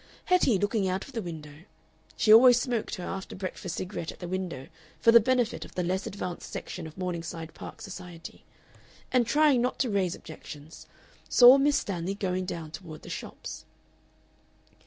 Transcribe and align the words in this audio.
Hetty, 0.25 0.57
looking 0.57 0.87
out 0.87 1.05
of 1.05 1.11
the 1.11 1.21
window 1.21 1.65
she 2.17 2.33
always 2.33 2.59
smoked 2.59 2.95
her 2.95 3.03
after 3.03 3.35
breakfast 3.35 3.75
cigarette 3.75 4.11
at 4.11 4.17
the 4.17 4.27
window 4.27 4.65
for 4.99 5.11
the 5.11 5.19
benefit 5.19 5.63
of 5.63 5.75
the 5.75 5.83
less 5.83 6.07
advanced 6.07 6.51
section 6.51 6.87
of 6.87 6.97
Morningside 6.97 7.53
Park 7.53 7.81
society 7.81 8.43
and 9.11 9.27
trying 9.27 9.61
not 9.61 9.77
to 9.77 9.91
raise 9.91 10.15
objections, 10.15 10.87
saw 11.29 11.59
Miss 11.59 11.77
Stanley 11.77 12.15
going 12.15 12.45
down 12.45 12.71
toward 12.71 13.03
the 13.03 13.09
shops. 13.11 13.63